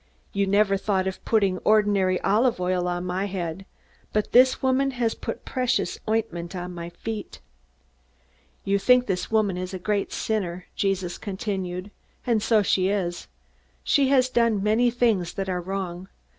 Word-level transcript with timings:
You 0.33 0.47
never 0.47 0.77
thought 0.77 1.05
of 1.05 1.23
putting 1.25 1.59
ordinary 1.59 2.19
olive 2.21 2.59
oil 2.59 2.87
on 2.87 3.05
my 3.05 3.25
head; 3.25 3.67
but 4.13 4.31
this 4.31 4.59
woman 4.63 4.89
has 4.97 5.13
put 5.13 5.45
precious 5.45 5.99
ointment 6.09 6.55
on 6.55 6.73
my 6.73 6.89
feet. 6.89 7.39
"You 8.63 8.79
think 8.79 9.05
this 9.05 9.29
woman 9.29 9.57
is 9.57 9.75
a 9.75 9.77
great 9.77 10.11
sinner," 10.11 10.65
Jesus 10.75 11.19
continued, 11.19 11.91
"and 12.25 12.41
so 12.41 12.63
she 12.63 12.87
is. 12.89 13.27
She 13.83 14.07
has 14.07 14.27
done 14.27 14.63
many 14.63 14.89
things 14.89 15.33
that 15.33 15.49
are 15.49 15.61
wrong. 15.61 16.07